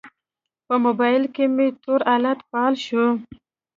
[0.67, 3.05] په موبایل کې مې تور حالت فعال شو.